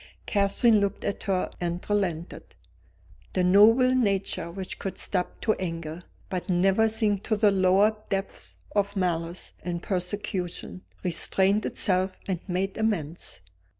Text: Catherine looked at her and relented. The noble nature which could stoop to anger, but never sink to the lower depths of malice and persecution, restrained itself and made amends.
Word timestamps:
Catherine 0.25 0.79
looked 0.79 1.03
at 1.03 1.21
her 1.25 1.51
and 1.61 1.87
relented. 1.87 2.55
The 3.33 3.43
noble 3.43 3.93
nature 3.93 4.49
which 4.49 4.79
could 4.79 4.97
stoop 4.97 5.39
to 5.41 5.53
anger, 5.59 6.01
but 6.27 6.49
never 6.49 6.89
sink 6.89 7.21
to 7.25 7.35
the 7.37 7.51
lower 7.51 7.95
depths 8.09 8.57
of 8.75 8.95
malice 8.95 9.53
and 9.61 9.83
persecution, 9.83 10.81
restrained 11.03 11.67
itself 11.67 12.19
and 12.27 12.39
made 12.47 12.77
amends. 12.79 13.41